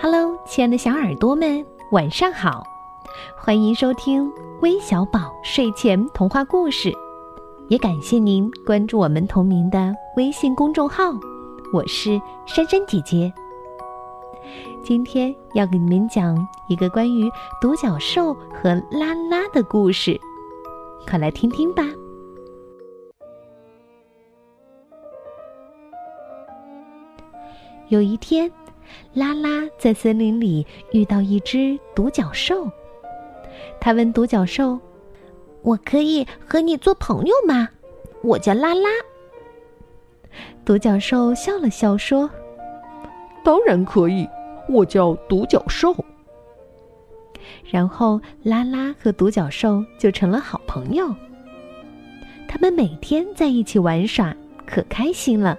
[0.00, 2.64] Hello，亲爱的小耳朵们，晚上好！
[3.38, 4.30] 欢迎收听
[4.60, 6.92] 微小宝睡前童话故事，
[7.68, 11.12] 也感谢您关注我们同名的微信公众号。
[11.72, 13.32] 我是珊珊姐姐。
[14.82, 16.36] 今天要给你们讲
[16.68, 17.30] 一个关于
[17.60, 20.20] 独角兽和拉拉的故事，
[21.08, 21.84] 快来听听吧。
[27.88, 28.50] 有一天。
[29.12, 32.70] 拉拉在森林里遇到一只独角兽，
[33.80, 34.78] 他问独角兽
[35.62, 37.68] ：“我可以和你做朋友吗？
[38.22, 38.88] 我叫拉拉。”
[40.64, 42.28] 独角兽笑了笑说
[43.44, 44.28] ：“当然可以，
[44.68, 45.94] 我叫独角兽。”
[47.70, 51.14] 然后拉拉和独角兽就成了好朋友。
[52.48, 55.58] 他们每天在一起玩耍，可开心了。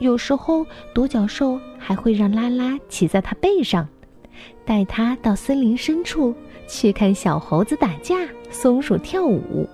[0.00, 3.86] 有时候，独角兽还会让拉拉骑在它背上，
[4.64, 6.34] 带它到森林深处
[6.66, 8.16] 去看小猴子打架、
[8.50, 9.68] 松鼠跳舞。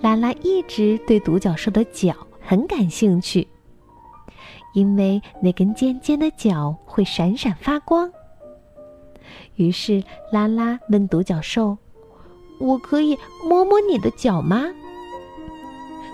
[0.00, 3.48] 拉拉一直对独角兽的脚很感兴趣，
[4.72, 8.08] 因为那根尖尖的角会闪闪发光。
[9.56, 11.76] 于是，拉拉问独角兽
[12.60, 14.64] ：“我可以摸摸你的脚吗？”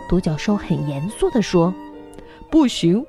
[0.09, 1.75] 独角兽很严肃地说。
[2.53, 3.07] 不行，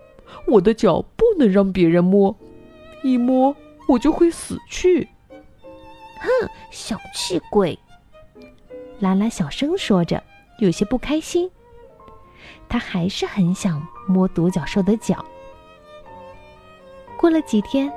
[0.47, 2.33] 我的脚不能让别人摸，
[3.03, 3.53] 一摸
[3.89, 5.09] 我就会死去。
[6.21, 7.77] 哼，小气鬼！
[8.99, 10.23] 拉拉小声说着，
[10.59, 11.51] 有些不开心。
[12.69, 15.25] 他还是很想摸独角兽的脚。
[17.17, 17.91] 过了几天，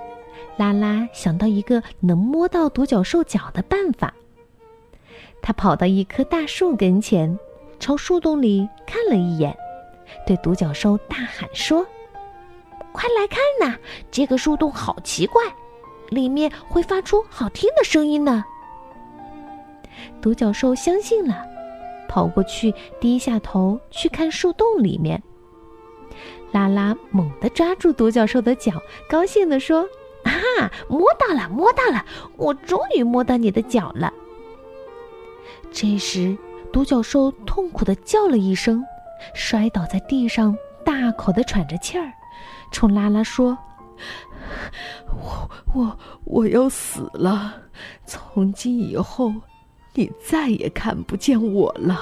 [0.57, 4.13] 拉拉想到一个能摸到独角兽脚的办法。
[5.41, 7.39] 他跑到一棵大树跟前，
[7.79, 9.57] 朝树洞里看了一眼。
[10.25, 11.85] 对独角兽大喊说
[12.93, 13.77] ：“快来看呐，
[14.11, 15.43] 这个树洞好奇怪，
[16.09, 18.45] 里面会发出好听的声音呢。”
[20.23, 21.45] 独角兽相信了，
[22.09, 25.23] 跑过去，低下头去看树洞里面。
[26.53, 28.73] 拉拉猛地抓住独角兽的脚，
[29.09, 29.87] 高兴地说
[30.25, 32.05] ：“啊，摸到了，摸到了！
[32.37, 34.13] 我终于摸到你的脚了。”
[35.71, 36.37] 这时，
[36.73, 38.83] 独角兽痛苦的叫了一声。
[39.35, 42.13] 摔倒在地上，大口的喘着气儿，
[42.71, 43.57] 冲拉拉说
[45.09, 47.55] ：“我我我要死了！
[48.07, 49.33] 从今以后，
[49.95, 52.01] 你再也看不见我了。”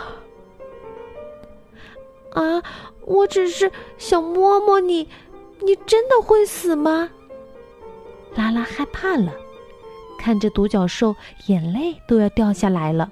[2.34, 2.62] 啊！
[3.06, 5.08] 我只是想摸摸你，
[5.64, 7.08] 你真的会死吗？
[8.34, 9.32] 拉拉害怕了，
[10.18, 11.14] 看着独角兽，
[11.46, 13.10] 眼泪都要掉下来了。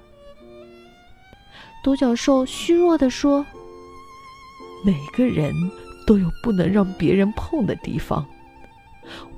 [1.85, 3.47] 独角兽虚弱的说。
[4.85, 5.55] 每个人
[6.07, 8.27] 都有不能让别人碰的地方。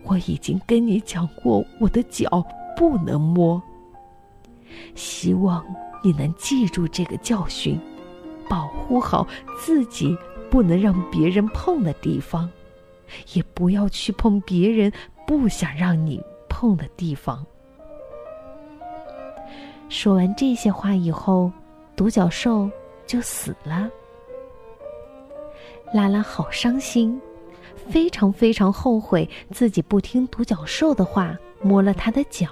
[0.02, 2.44] 我已经跟你讲过，我的脚
[2.76, 3.62] 不能摸。
[4.94, 5.64] 希望
[6.02, 7.78] 你能记住这个教训，
[8.48, 9.26] 保护好
[9.58, 10.16] 自己
[10.50, 12.50] 不能让别人碰的地方，
[13.32, 14.92] 也不要去碰别人
[15.26, 17.44] 不想让你碰的地方。
[19.88, 21.50] 说完这些话以后，
[21.94, 22.68] 独角兽
[23.06, 23.88] 就死了。
[25.94, 27.20] 拉拉好伤心，
[27.88, 32.48] 非常非常后悔自己不听独角兽的话，摸了他的脚。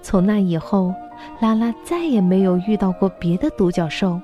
[0.00, 0.94] 从那以后，
[1.40, 4.18] 拉拉再也没有遇到过别的独角兽，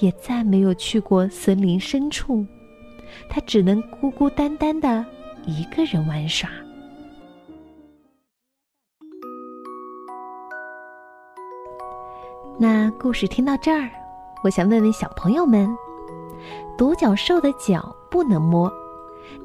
[0.00, 2.44] 也再没有去过森林深处，
[3.26, 5.02] 他只能孤孤单单的
[5.46, 6.50] 一个人玩耍。
[12.58, 13.88] 那故事听到这儿，
[14.44, 15.66] 我想问问小朋友们。
[16.76, 18.72] 独角兽的脚不能摸，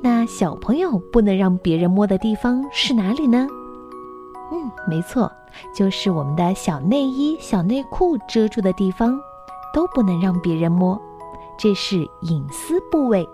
[0.01, 3.47] 那小朋友不能让别人摸的地方是哪里呢？
[4.51, 5.31] 嗯，没错，
[5.73, 9.17] 就是我们的小内衣、小内裤遮住的地方，
[9.73, 10.99] 都不能让别人摸，
[11.57, 13.27] 这是隐私部位，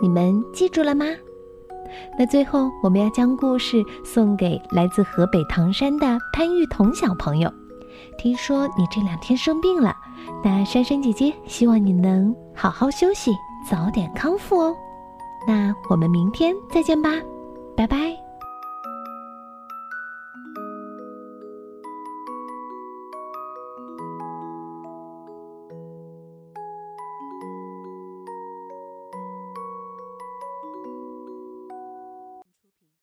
[0.00, 1.04] 你们记住了吗？
[2.18, 7.52] 那最后我们要将故事送给来自河北唐山的潘玉彤小朋友。
[8.16, 9.94] 听说你这两天生病了，
[10.42, 13.30] 那珊珊姐姐希望你能好好休息，
[13.68, 14.76] 早点康复哦。
[15.46, 17.10] 那我们明天再见吧，
[17.76, 18.31] 拜拜。